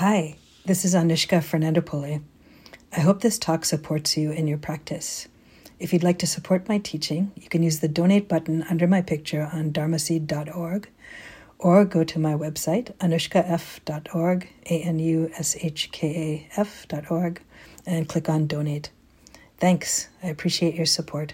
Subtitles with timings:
[0.00, 2.20] Hi, this is Anushka Fernandopulle.
[2.94, 5.26] I hope this talk supports you in your practice.
[5.80, 9.00] If you'd like to support my teaching, you can use the donate button under my
[9.00, 10.90] picture on dharmaseed.org
[11.58, 17.40] or go to my website, anushkaf.org, A N U S H K A F.org,
[17.86, 18.90] and click on donate.
[19.56, 20.08] Thanks.
[20.22, 21.32] I appreciate your support.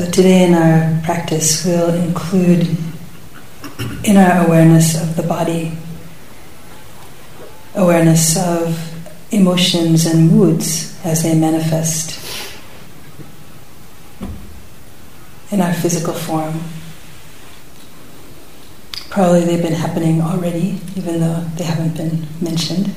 [0.00, 2.74] So, today in our practice, we'll include
[4.02, 5.72] in our awareness of the body,
[7.74, 8.80] awareness of
[9.30, 12.18] emotions and moods as they manifest
[15.50, 16.58] in our physical form.
[19.10, 22.90] Probably they've been happening already, even though they haven't been mentioned.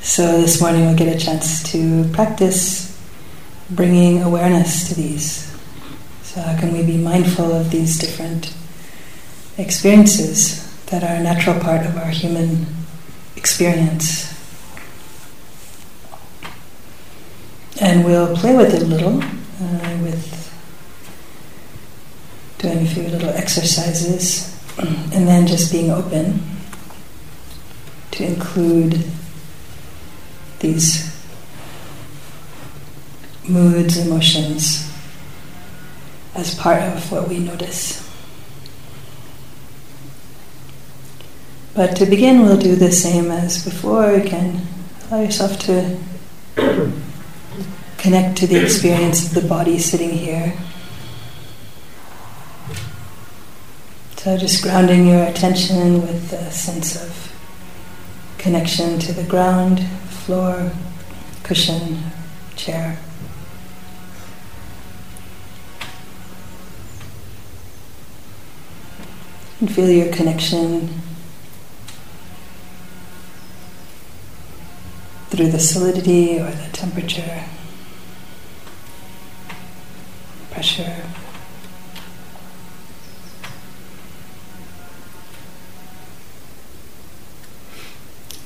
[0.00, 2.91] So, this morning we'll get a chance to practice
[3.74, 5.50] bringing awareness to these.
[6.22, 8.54] So, how can we be mindful of these different
[9.58, 12.66] experiences that are a natural part of our human
[13.36, 14.32] experience?
[17.80, 20.38] And we'll play with it a little, uh, with
[22.58, 26.42] doing a few little exercises, and then just being open
[28.12, 29.04] to include
[30.60, 31.11] these
[33.48, 34.90] moods, emotions
[36.34, 38.08] as part of what we notice.
[41.74, 44.20] But to begin, we'll do the same as before.
[44.20, 44.60] Can
[45.10, 45.98] allow yourself to
[47.96, 50.54] connect to the experience of the body sitting here.
[54.16, 57.32] So, just grounding your attention with a sense of
[58.38, 60.72] connection to the ground, floor,
[61.42, 62.02] cushion,
[62.54, 62.98] chair.
[69.62, 70.88] And feel your connection
[75.30, 77.44] through the solidity or the temperature,
[80.50, 81.04] pressure.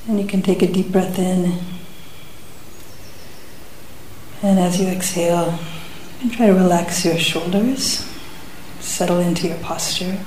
[0.06, 1.58] And you can take a deep breath in.
[4.42, 5.58] And as you exhale,
[6.20, 8.06] you try to relax your shoulders,
[8.80, 10.18] settle into your posture.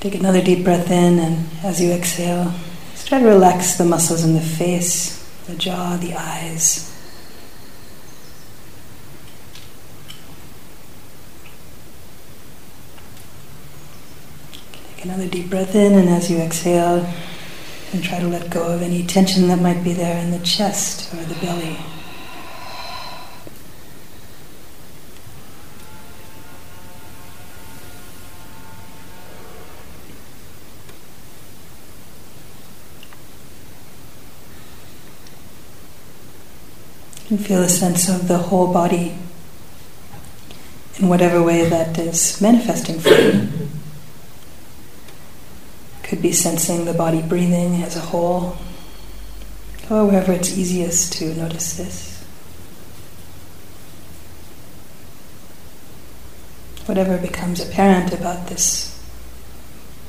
[0.00, 2.54] Take another deep breath in, and as you exhale,
[2.92, 6.90] just try to relax the muscles in the face, the jaw, the eyes.
[14.96, 17.06] Take another deep breath in, and as you exhale,
[17.92, 21.12] and try to let go of any tension that might be there in the chest
[21.12, 21.76] or the belly.
[37.30, 39.16] And feel a sense of the whole body
[40.98, 43.48] in whatever way that is manifesting for you.
[46.02, 48.56] Could be sensing the body breathing as a whole,
[49.88, 52.24] or wherever it's easiest to notice this.
[56.86, 59.00] Whatever becomes apparent about this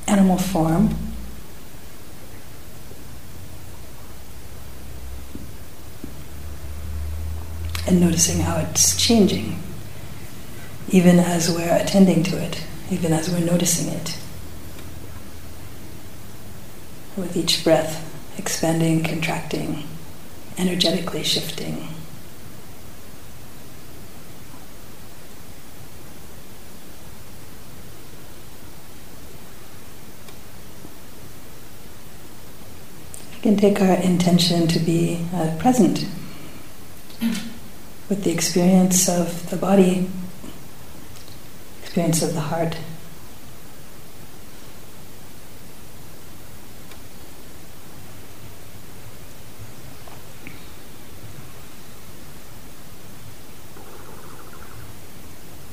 [0.08, 1.11] animal form.
[7.92, 9.62] And noticing how it's changing,
[10.90, 14.18] even as we're attending to it, even as we're noticing it.
[17.18, 18.08] With each breath,
[18.38, 19.84] expanding, contracting,
[20.58, 21.90] energetically shifting.
[33.36, 36.06] We can take our intention to be uh, present
[38.12, 40.06] with the experience of the body,
[41.82, 42.76] experience of the heart.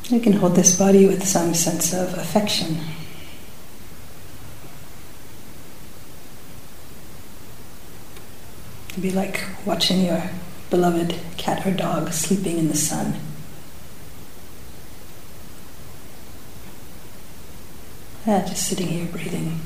[0.08, 2.78] You can hold this body with some sense of affection.
[8.90, 10.22] It'd be like watching your
[10.70, 13.14] beloved cat or dog sleeping in the sun.
[18.26, 19.60] Ah, just sitting here breathing.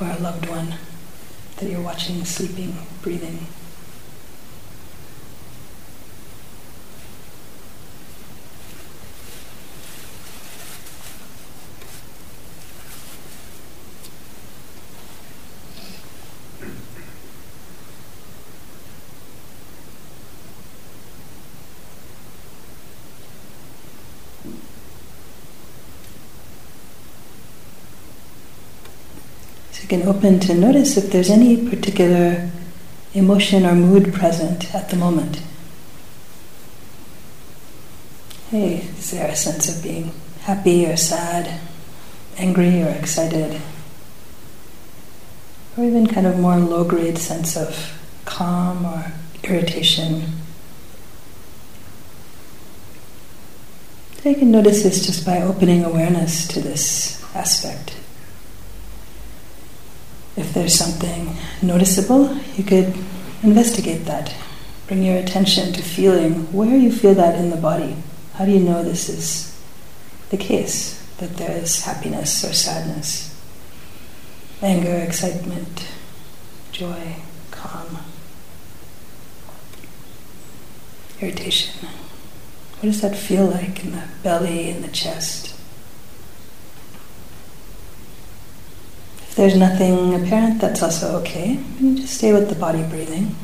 [0.00, 0.74] Oh, or a loved one
[1.58, 3.46] that you're watching sleeping, breathing.
[29.88, 32.50] Can open to notice if there's any particular
[33.14, 35.42] emotion or mood present at the moment.
[38.50, 40.12] Hey, is there a sense of being
[40.42, 41.60] happy or sad,
[42.36, 43.60] angry or excited?
[45.76, 49.12] Or even kind of more low grade sense of calm or
[49.42, 50.24] irritation.
[54.24, 57.96] You can notice this just by opening awareness to this aspect.
[60.36, 62.94] If there's something noticeable, you could
[63.42, 64.34] investigate that.
[64.86, 67.96] Bring your attention to feeling where you feel that in the body.
[68.34, 69.62] How do you know this is
[70.30, 73.38] the case, that there is happiness or sadness,
[74.62, 75.86] anger, excitement,
[76.72, 77.16] joy,
[77.50, 77.98] calm,
[81.20, 81.88] irritation?
[82.80, 85.51] What does that feel like in the belly, in the chest?
[89.32, 91.58] If there's nothing apparent, that's also okay.
[91.80, 93.34] You just stay with the body breathing.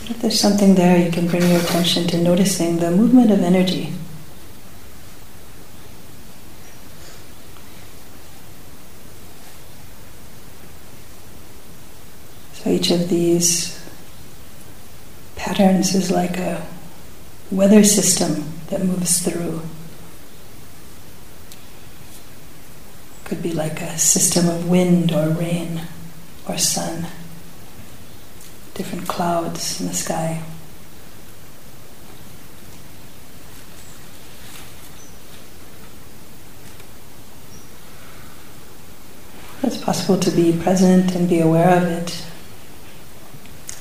[0.00, 3.42] But If there's something there, you can bring your attention to noticing the movement of
[3.42, 3.92] energy.
[12.54, 13.80] So each of these
[15.36, 16.66] patterns is like a
[17.52, 19.62] weather system that moves through.
[23.26, 25.80] Could be like a system of wind or rain
[26.48, 27.08] or sun,
[28.74, 30.44] different clouds in the sky.
[39.64, 42.24] It's possible to be present and be aware of it,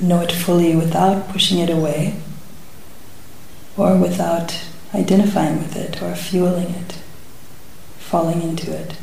[0.02, 2.16] know it fully without pushing it away
[3.78, 4.60] or without
[4.96, 6.98] identifying with it or fueling it,
[8.00, 8.96] falling into it.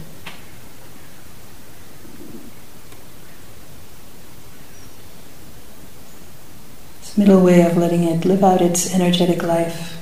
[7.17, 9.99] Middle way of letting it live out its energetic life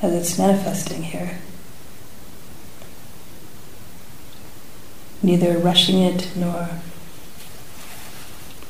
[0.00, 1.38] as it's manifesting here.
[5.22, 6.68] Neither rushing it nor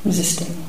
[0.05, 0.65] resisting.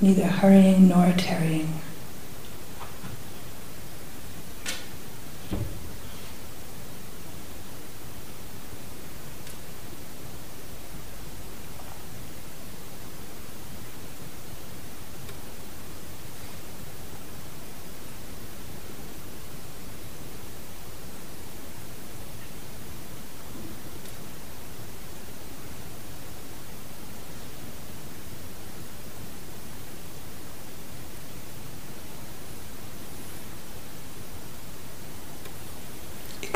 [0.00, 1.80] Neither hurrying nor tarrying.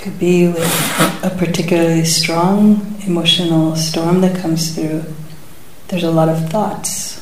[0.00, 5.04] Could be with a particularly strong emotional storm that comes through.
[5.88, 7.21] There's a lot of thoughts.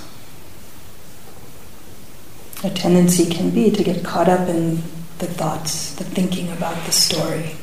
[2.62, 4.76] A tendency can be to get caught up in
[5.18, 7.56] the thoughts, the thinking about the story.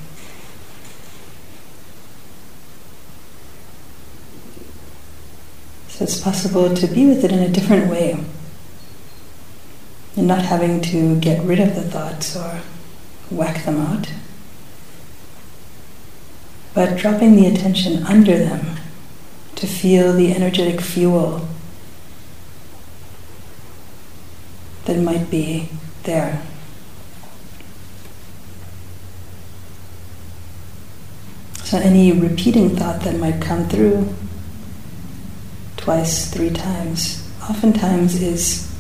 [5.88, 8.22] So it's possible to be with it in a different way
[10.18, 12.60] and not having to get rid of the thoughts or
[13.30, 14.10] whack them out
[16.76, 18.76] but dropping the attention under them
[19.56, 21.48] to feel the energetic fuel
[24.84, 25.70] that might be
[26.04, 26.44] there.
[31.64, 34.14] So, any repeating thought that might come through
[35.78, 38.72] twice, three times, oftentimes is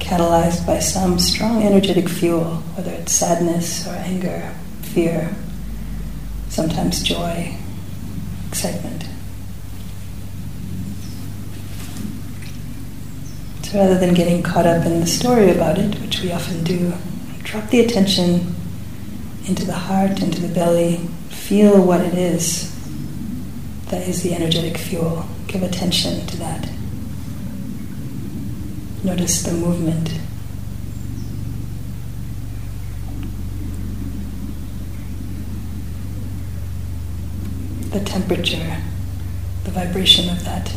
[0.00, 4.52] catalyzed by some strong energetic fuel, whether it's sadness or anger,
[4.82, 5.34] fear,
[6.58, 7.54] sometimes joy,
[8.48, 9.04] excitement.
[13.62, 16.94] So rather than getting caught up in the story about it, which we often do,
[17.44, 18.56] drop the attention
[19.46, 20.96] into the heart, into the belly,
[21.28, 22.74] feel what it is
[23.90, 25.26] that is the energetic fuel.
[25.46, 26.68] Give attention to that.
[29.04, 30.10] Notice the movement.
[37.90, 38.76] The temperature,
[39.64, 40.72] the vibration of that.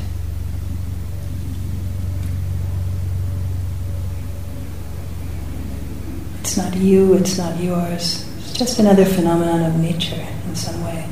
[6.39, 8.27] It's not you, it's not yours.
[8.39, 11.07] It's just another phenomenon of nature in some way.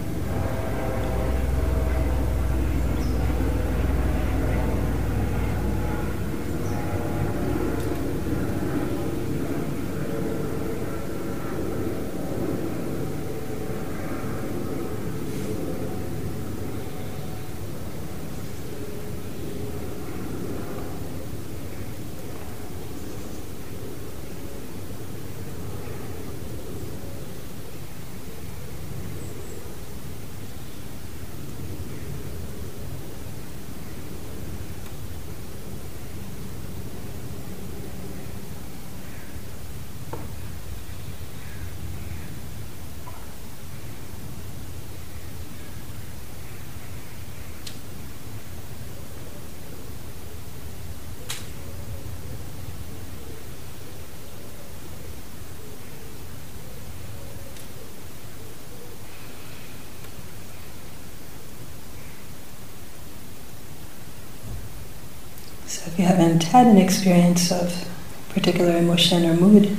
[65.80, 67.88] So if you haven't had an experience of
[68.34, 69.78] particular emotion or mood,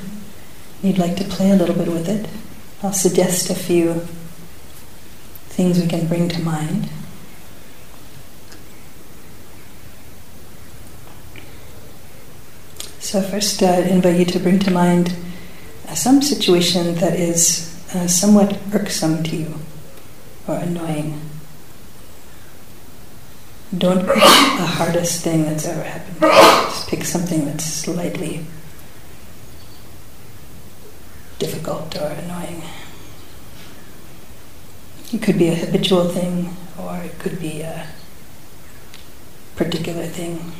[0.82, 2.26] you'd like to play a little bit with it,
[2.82, 4.06] I'll suggest a few
[5.50, 6.88] things we can bring to mind.
[12.98, 15.14] So first, uh, I invite you to bring to mind
[15.86, 19.54] uh, some situation that is uh, somewhat irksome to you
[20.48, 21.29] or annoying.
[23.78, 26.20] Don't pick the hardest thing that's ever happened.
[26.20, 28.44] Just pick something that's slightly
[31.38, 32.62] difficult or annoying.
[35.12, 37.86] It could be a habitual thing, or it could be a
[39.54, 40.52] particular thing.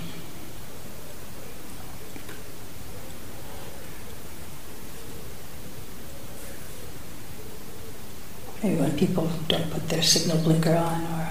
[8.63, 11.30] Maybe when people don't put their signal blinker on, or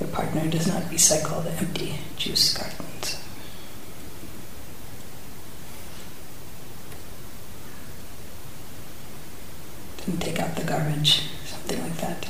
[0.00, 3.22] your partner does not recycle the empty juice cartons.
[9.98, 12.26] Didn't take out the garbage, something like that.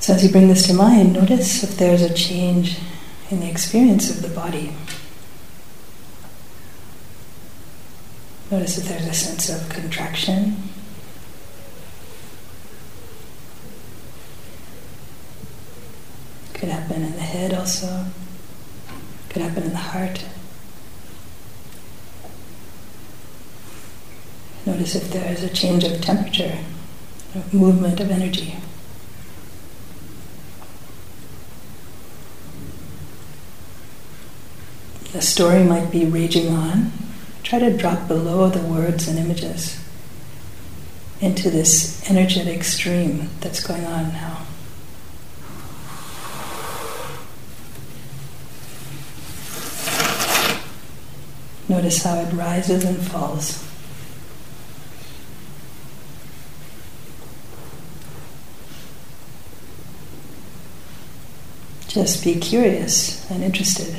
[0.00, 2.78] So, as you bring this to mind, notice if there's a change
[3.30, 4.74] in the experience of the body.
[8.50, 10.56] Notice if there's a sense of contraction
[16.62, 18.06] Could happen in the head also.
[19.28, 20.24] Could happen in the heart.
[24.66, 26.58] Notice if there is a change of temperature,
[27.36, 28.56] of movement of energy.
[35.12, 36.90] The story might be raging on.
[37.44, 39.78] Try to drop below the words and images
[41.20, 44.41] into this energetic stream that's going on now.
[51.72, 53.64] Notice how it rises and falls.
[61.88, 63.96] Just be curious and interested.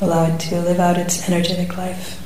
[0.00, 2.22] Allow it to live out its energetic life.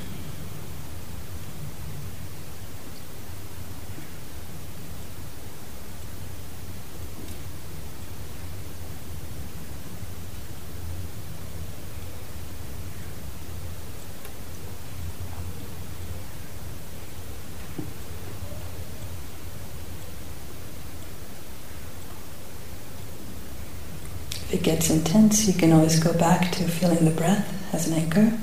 [24.72, 28.37] it gets intense, you can always go back to feeling the breath as an anchor,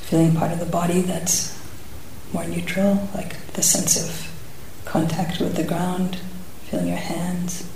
[0.00, 1.56] feeling part of the body that's
[2.32, 4.28] more neutral, like the sense of
[4.84, 6.18] contact with the ground,
[6.64, 7.70] feeling your hands.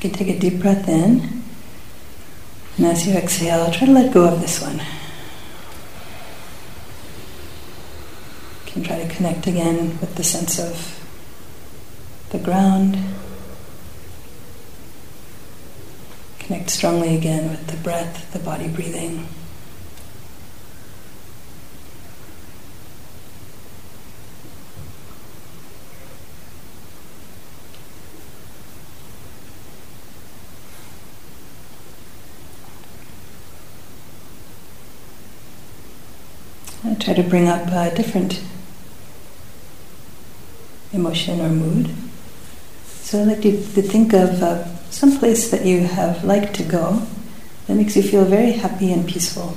[0.00, 1.42] You can take a deep breath in.
[2.78, 4.78] And as you exhale, try to let go of this one.
[8.64, 11.04] You can try to connect again with the sense of
[12.30, 12.96] the ground.
[16.38, 19.28] Connect strongly again with the breath, the body breathing.
[36.82, 38.42] I try to bring up a different
[40.92, 41.90] emotion or mood.
[42.84, 46.62] So I'd like you to think of uh, some place that you have liked to
[46.62, 47.02] go
[47.66, 49.56] that makes you feel very happy and peaceful.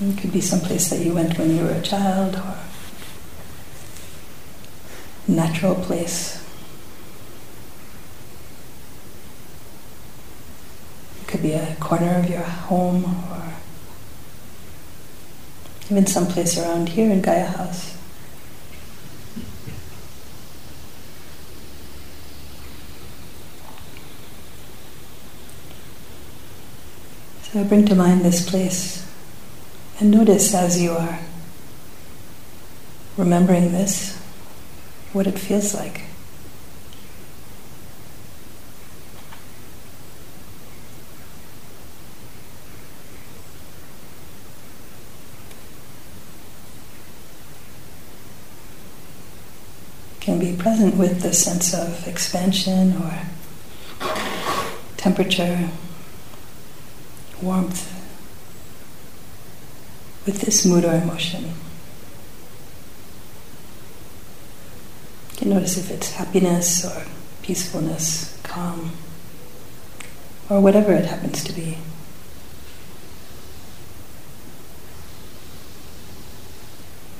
[0.00, 2.56] It could be some place that you went when you were a child or
[5.26, 6.42] natural place.
[11.20, 13.27] It could be a corner of your home
[15.90, 17.96] even some place around here in Gaia House.
[27.42, 29.06] So I bring to mind this place
[29.98, 31.20] and notice as you are
[33.16, 34.18] remembering this
[35.14, 36.07] what it feels like.
[50.28, 53.22] Can be present with the sense of expansion or
[54.98, 55.70] temperature
[57.40, 57.90] warmth
[60.26, 61.44] with this mood or emotion.
[65.30, 67.06] You can notice if it's happiness or
[67.40, 68.92] peacefulness, calm,
[70.50, 71.78] or whatever it happens to be.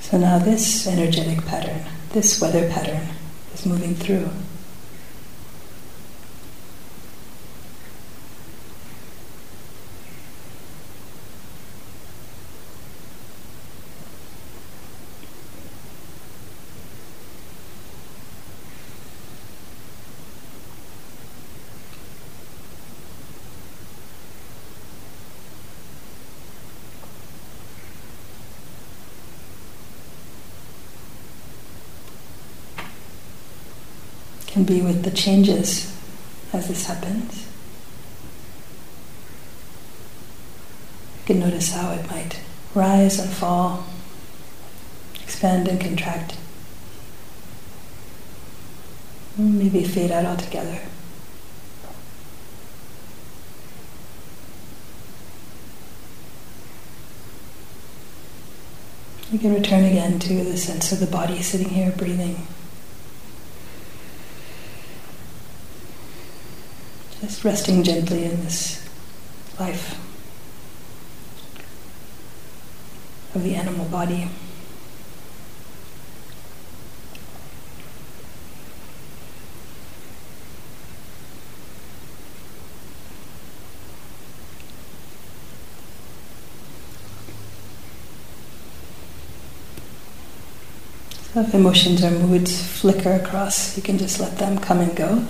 [0.03, 3.07] So now this energetic pattern, this weather pattern,
[3.55, 4.29] is moving through.
[34.59, 35.97] Can be with the changes
[36.53, 37.47] as this happens.
[41.21, 42.41] You can notice how it might
[42.75, 43.87] rise and fall,
[45.23, 46.37] expand and contract,
[49.37, 50.81] maybe fade out altogether.
[59.31, 62.49] You can return again to the sense of the body sitting here breathing.
[67.21, 68.89] Just resting gently in this
[69.59, 69.99] life
[73.35, 74.29] of the animal body.
[91.35, 95.27] So if emotions or moods flicker across, you can just let them come and go.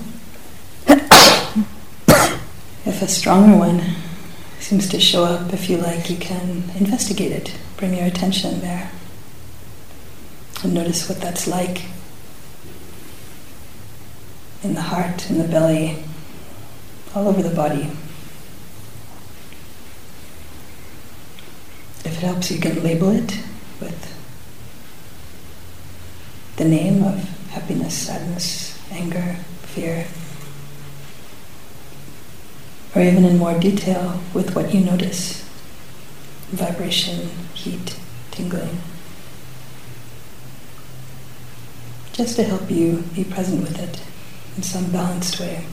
[2.88, 3.83] If a stronger one
[4.61, 7.55] seems to show up, if you like, you can investigate it.
[7.77, 8.90] Bring your attention there.
[10.64, 11.85] And notice what that's like
[14.62, 16.03] in the heart, in the belly,
[17.14, 17.90] all over the body.
[22.07, 23.38] If it helps, you can label it
[23.81, 24.16] with
[26.57, 30.07] the name of happiness, sadness, anger, fear
[32.94, 35.42] or even in more detail with what you notice
[36.51, 37.98] vibration, heat,
[38.31, 38.79] tingling.
[42.12, 44.03] Just to help you be present with it
[44.57, 45.66] in some balanced way.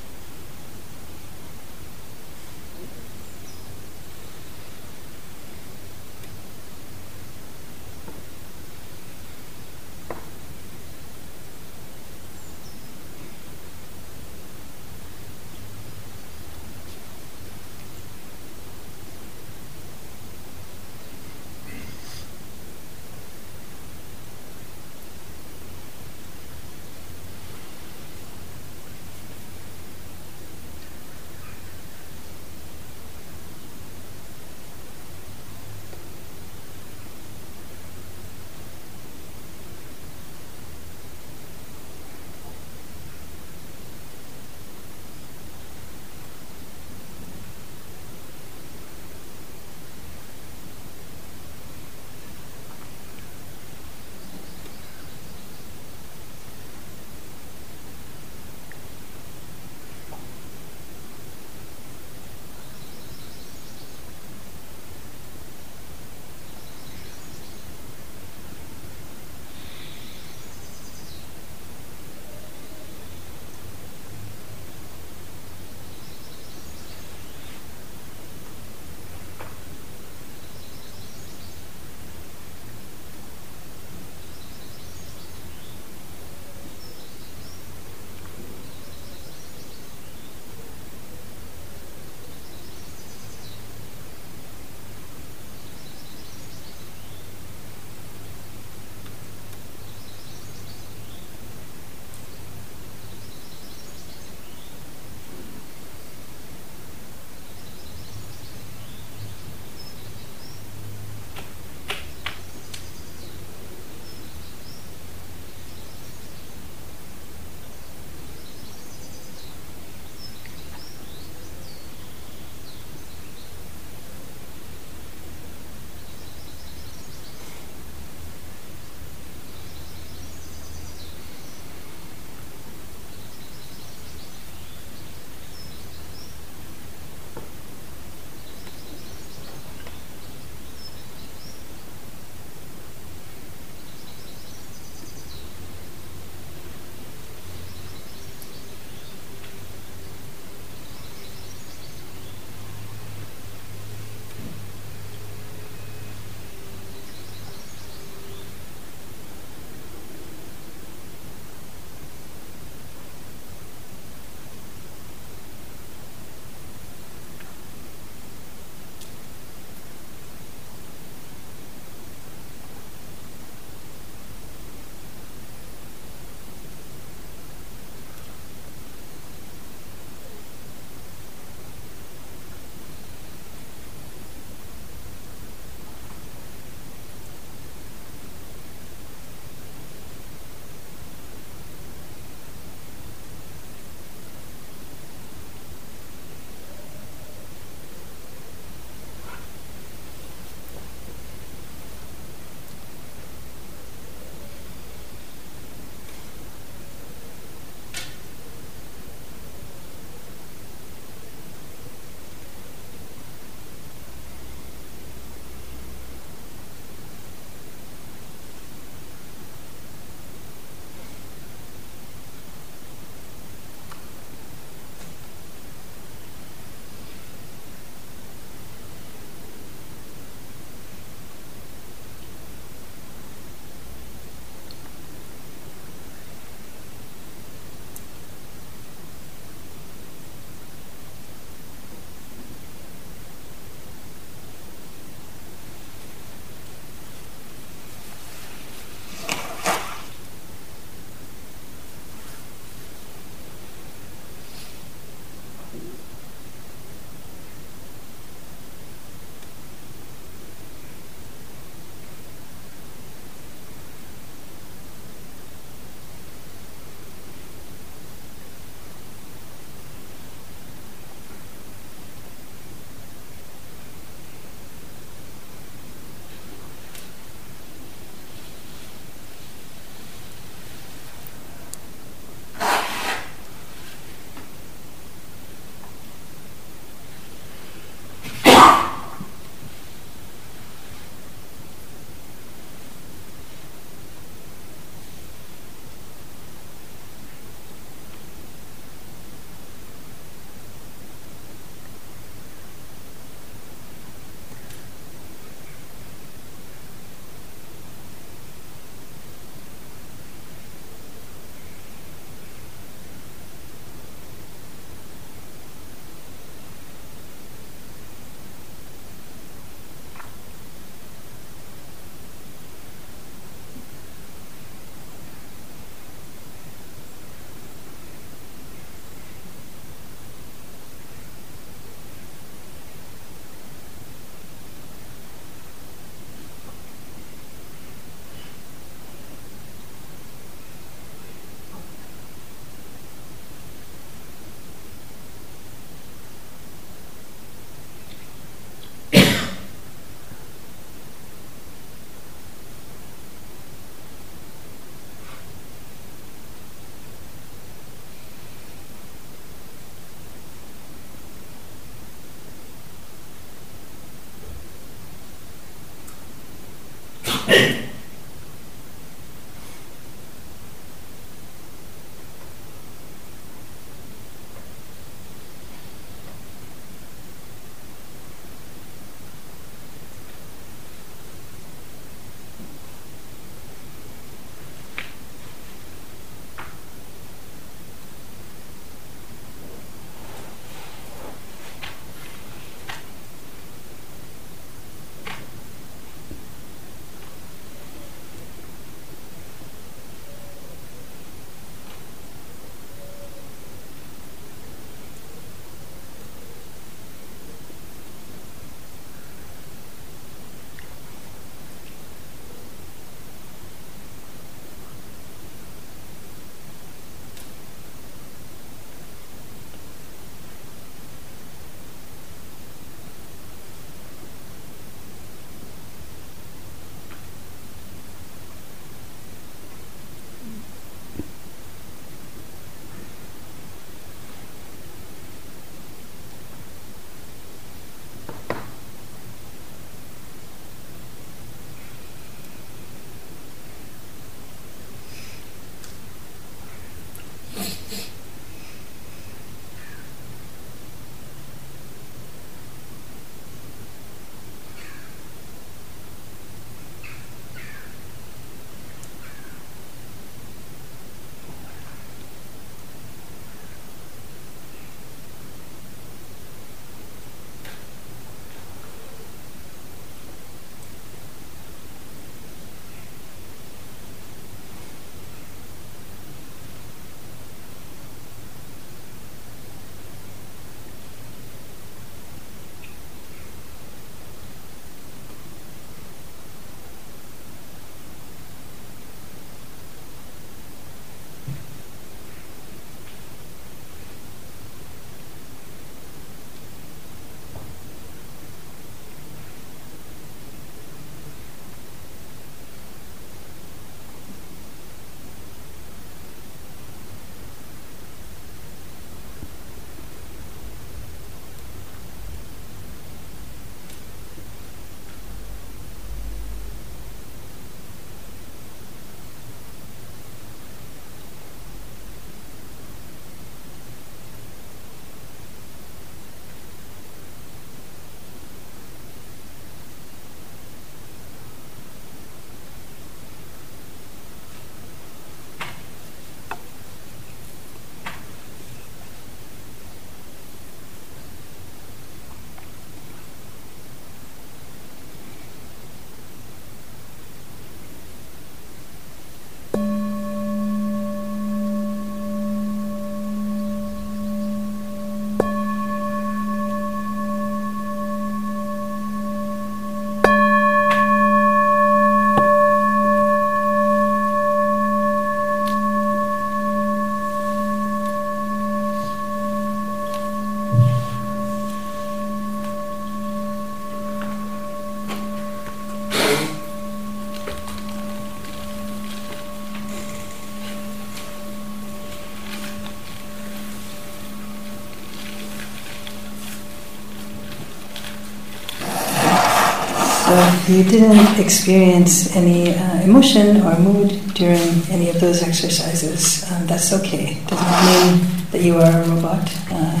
[590.68, 596.92] You didn't experience any uh, emotion or mood during any of those exercises, um, that's
[596.92, 597.36] okay.
[597.36, 599.44] It does not mean that you are a robot.
[599.70, 600.00] Uh,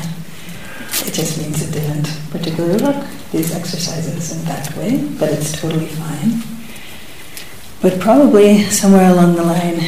[1.06, 5.86] it just means it didn't particularly work, these exercises, in that way, but it's totally
[5.86, 6.40] fine.
[7.82, 9.80] But probably somewhere along the line,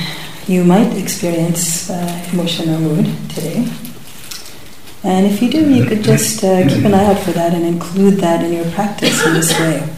[0.47, 3.67] you might experience uh, emotion or mood today.
[5.03, 7.65] And if you do, you could just uh, keep an eye out for that and
[7.65, 9.96] include that in your practice in this way.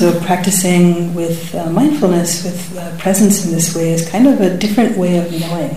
[0.00, 4.56] So, practicing with uh, mindfulness, with uh, presence in this way, is kind of a
[4.56, 5.76] different way of knowing.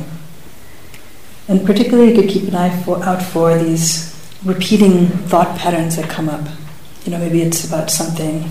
[1.50, 6.10] And particularly, you could keep an eye for, out for these repeating thought patterns that
[6.10, 6.48] come up.
[7.04, 8.50] You know, maybe it's about something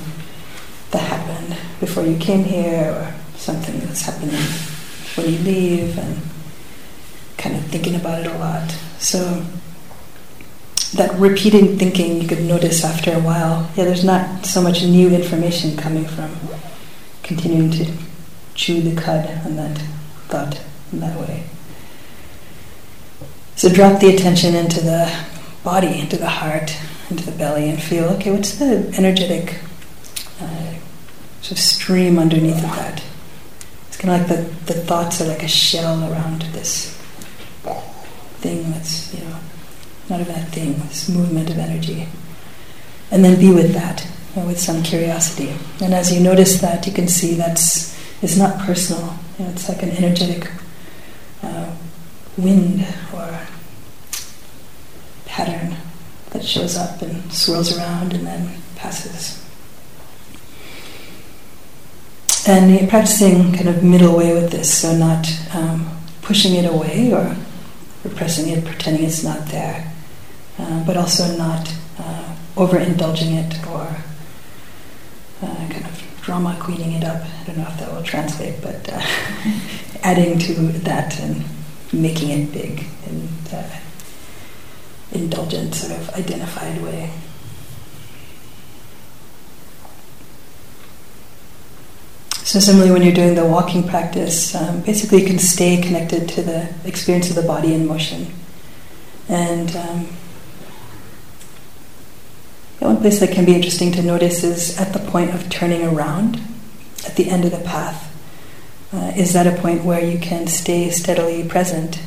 [0.91, 4.43] that happened before you came here, or something that's happening
[5.15, 6.21] when you leave, and
[7.39, 8.71] kind of thinking about it a lot.
[8.99, 9.43] So,
[10.91, 15.09] that repeating thinking you could notice after a while, yeah, there's not so much new
[15.09, 16.37] information coming from
[17.23, 17.91] continuing to
[18.55, 19.79] chew the cud on that
[20.29, 20.61] thought
[20.93, 21.45] in that way.
[23.57, 25.11] So drop the attention into the
[25.63, 26.77] body, into the heart,
[27.11, 29.61] into the belly, and feel okay, what's the energetic
[30.41, 30.75] uh,
[31.41, 33.03] sort of stream underneath of that?
[33.89, 36.97] It's kind of like the, the thoughts are like a shell around this
[38.41, 39.37] thing that's, you know,
[40.09, 42.09] not a bad thing, this movement of energy.
[43.11, 45.55] And then be with that, with some curiosity.
[45.83, 49.19] And as you notice that, you can see that's it's not personal.
[49.39, 50.51] You know, it's like an energetic
[51.43, 51.75] uh,
[52.37, 53.41] wind or
[55.27, 55.77] pattern
[56.31, 59.39] that shows up and swirls around and then passes.
[62.47, 65.89] And practicing kind of middle way with this, so not um,
[66.23, 67.37] pushing it away or
[68.05, 69.92] repressing it, pretending it's not there,
[70.59, 73.97] uh, but also not uh, overindulging it or
[75.43, 77.23] uh, kind of drama queening it up.
[77.23, 79.01] I don't know if that will translate, but uh,
[80.03, 81.45] adding to that and
[81.93, 83.81] making it big in uh,
[85.13, 87.11] indulgent, sort of identified way.
[92.45, 96.43] So, similarly, when you're doing the walking practice, um, basically you can stay connected to
[96.43, 98.27] the experience of the body in motion.
[99.29, 100.09] And um,
[102.85, 106.41] one place that can be interesting to notice is at the point of turning around,
[107.07, 108.09] at the end of the path.
[108.93, 112.01] Uh, is that a point where you can stay steadily present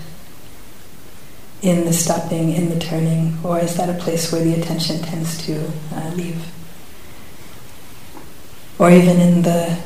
[1.62, 5.44] in the stopping, in the turning, or is that a place where the attention tends
[5.46, 6.46] to uh, leave?
[8.78, 9.80] Or even in the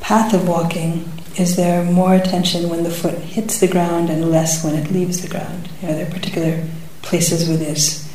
[0.00, 4.64] path of walking, is there more attention when the foot hits the ground and less
[4.64, 5.68] when it leaves the ground?
[5.82, 6.64] Are there particular
[7.02, 8.09] places where there's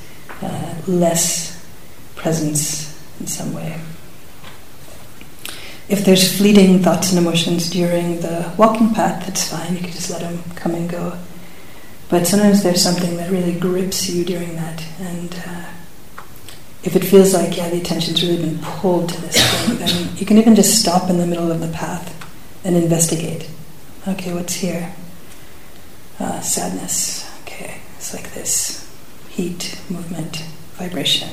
[0.88, 1.66] less
[2.16, 3.80] presence in some way?
[5.88, 9.74] If there's fleeting thoughts and emotions during the walking path, that's fine.
[9.76, 11.18] You can just let them come and go.
[12.10, 15.66] But sometimes there's something that really grips you during that, and uh,
[16.84, 20.26] if it feels like yeah, the attention's really been pulled to this thing, then you
[20.26, 22.14] can even just stop in the middle of the path
[22.64, 23.50] and investigate.
[24.08, 24.94] Okay, what's here?
[26.20, 27.28] Uh, sadness.
[27.42, 28.88] Okay, it's like this
[29.30, 30.44] heat, movement,
[30.78, 31.30] vibration.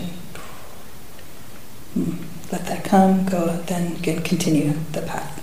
[1.94, 2.16] Hmm.
[2.50, 5.42] Let that come, go, then continue the path.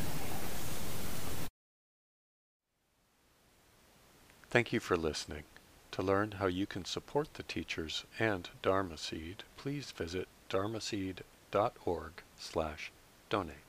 [4.50, 5.44] Thank you for listening.
[5.92, 12.92] To learn how you can support the teachers and Dharma Seed, please visit dharmaseed.org slash
[13.30, 13.69] donate.